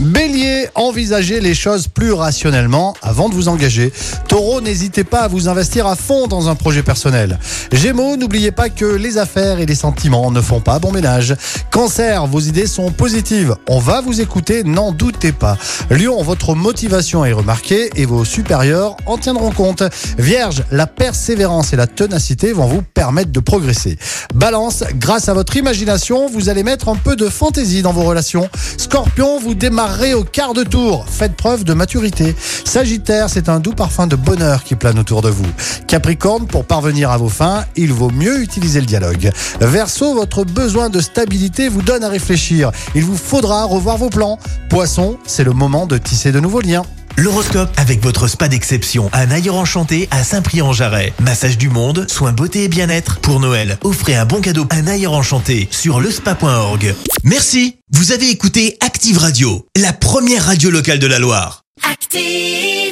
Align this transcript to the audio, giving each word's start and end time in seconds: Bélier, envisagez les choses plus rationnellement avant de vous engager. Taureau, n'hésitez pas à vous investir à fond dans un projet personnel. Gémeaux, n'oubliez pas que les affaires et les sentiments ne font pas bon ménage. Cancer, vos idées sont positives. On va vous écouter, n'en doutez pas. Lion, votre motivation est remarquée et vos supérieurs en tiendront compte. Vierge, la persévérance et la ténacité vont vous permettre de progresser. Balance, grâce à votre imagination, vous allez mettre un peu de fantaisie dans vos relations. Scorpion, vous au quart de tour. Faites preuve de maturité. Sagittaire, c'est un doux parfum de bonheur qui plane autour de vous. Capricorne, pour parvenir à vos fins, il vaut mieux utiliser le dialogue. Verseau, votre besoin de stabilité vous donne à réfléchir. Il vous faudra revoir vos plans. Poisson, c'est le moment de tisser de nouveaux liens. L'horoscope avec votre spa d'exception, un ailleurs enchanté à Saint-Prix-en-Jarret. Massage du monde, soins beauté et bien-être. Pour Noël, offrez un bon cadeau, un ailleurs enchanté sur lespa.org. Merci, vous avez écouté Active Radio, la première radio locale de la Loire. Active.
Bélier, 0.00 0.66
envisagez 0.76 1.40
les 1.40 1.54
choses 1.54 1.86
plus 1.86 2.12
rationnellement 2.12 2.94
avant 3.02 3.28
de 3.28 3.34
vous 3.34 3.48
engager. 3.48 3.92
Taureau, 4.28 4.62
n'hésitez 4.62 5.04
pas 5.04 5.20
à 5.20 5.28
vous 5.28 5.46
investir 5.46 5.86
à 5.86 5.94
fond 5.94 6.26
dans 6.26 6.48
un 6.48 6.54
projet 6.54 6.82
personnel. 6.82 7.38
Gémeaux, 7.70 8.16
n'oubliez 8.16 8.50
pas 8.50 8.70
que 8.70 8.86
les 8.86 9.18
affaires 9.18 9.60
et 9.60 9.66
les 9.66 9.74
sentiments 9.74 10.30
ne 10.30 10.40
font 10.40 10.60
pas 10.60 10.78
bon 10.78 10.90
ménage. 10.90 11.36
Cancer, 11.70 12.26
vos 12.26 12.40
idées 12.40 12.66
sont 12.66 12.90
positives. 12.92 13.54
On 13.68 13.78
va 13.78 14.00
vous 14.00 14.22
écouter, 14.22 14.64
n'en 14.64 14.90
doutez 14.90 15.32
pas. 15.32 15.58
Lion, 15.90 16.22
votre 16.22 16.54
motivation 16.54 17.26
est 17.26 17.32
remarquée 17.32 17.90
et 17.94 18.06
vos 18.06 18.24
supérieurs 18.24 18.96
en 19.04 19.18
tiendront 19.18 19.50
compte. 19.50 19.82
Vierge, 20.16 20.64
la 20.70 20.86
persévérance 20.86 21.74
et 21.74 21.76
la 21.76 21.86
ténacité 21.86 22.54
vont 22.54 22.66
vous 22.66 22.82
permettre 22.82 23.32
de 23.32 23.40
progresser. 23.40 23.98
Balance, 24.34 24.82
grâce 24.94 25.28
à 25.28 25.34
votre 25.34 25.58
imagination, 25.58 26.26
vous 26.26 26.48
allez 26.48 26.62
mettre 26.62 26.88
un 26.88 26.96
peu 26.96 27.16
de 27.16 27.28
fantaisie 27.28 27.82
dans 27.82 27.92
vos 27.92 28.04
relations. 28.04 28.48
Scorpion, 28.78 29.38
vous 29.38 29.54
au 29.90 30.24
quart 30.24 30.54
de 30.54 30.62
tour. 30.62 31.04
Faites 31.08 31.34
preuve 31.34 31.64
de 31.64 31.74
maturité. 31.74 32.34
Sagittaire, 32.64 33.28
c'est 33.28 33.48
un 33.48 33.58
doux 33.58 33.72
parfum 33.72 34.06
de 34.06 34.14
bonheur 34.14 34.62
qui 34.62 34.76
plane 34.76 34.98
autour 34.98 35.20
de 35.20 35.28
vous. 35.28 35.46
Capricorne, 35.88 36.46
pour 36.46 36.64
parvenir 36.64 37.10
à 37.10 37.18
vos 37.18 37.28
fins, 37.28 37.64
il 37.76 37.92
vaut 37.92 38.10
mieux 38.10 38.40
utiliser 38.40 38.80
le 38.80 38.86
dialogue. 38.86 39.32
Verseau, 39.60 40.14
votre 40.14 40.44
besoin 40.44 40.90
de 40.90 41.00
stabilité 41.00 41.68
vous 41.68 41.82
donne 41.82 42.04
à 42.04 42.08
réfléchir. 42.08 42.70
Il 42.94 43.04
vous 43.04 43.16
faudra 43.16 43.64
revoir 43.64 43.96
vos 43.96 44.10
plans. 44.10 44.38
Poisson, 44.68 45.18
c'est 45.26 45.44
le 45.44 45.52
moment 45.52 45.86
de 45.86 45.98
tisser 45.98 46.30
de 46.30 46.38
nouveaux 46.38 46.60
liens. 46.60 46.84
L'horoscope 47.16 47.70
avec 47.76 48.02
votre 48.02 48.28
spa 48.28 48.48
d'exception, 48.48 49.10
un 49.12 49.30
ailleurs 49.30 49.56
enchanté 49.56 50.08
à 50.10 50.24
Saint-Prix-en-Jarret. 50.24 51.12
Massage 51.20 51.58
du 51.58 51.68
monde, 51.68 52.06
soins 52.08 52.32
beauté 52.32 52.64
et 52.64 52.68
bien-être. 52.68 53.20
Pour 53.20 53.40
Noël, 53.40 53.78
offrez 53.82 54.16
un 54.16 54.24
bon 54.24 54.40
cadeau, 54.40 54.66
un 54.70 54.86
ailleurs 54.86 55.12
enchanté 55.12 55.68
sur 55.70 56.00
lespa.org. 56.00 56.94
Merci, 57.24 57.76
vous 57.92 58.12
avez 58.12 58.30
écouté 58.30 58.76
Active 58.80 59.18
Radio, 59.18 59.66
la 59.76 59.92
première 59.92 60.46
radio 60.46 60.70
locale 60.70 60.98
de 60.98 61.06
la 61.06 61.18
Loire. 61.18 61.62
Active. 61.90 62.89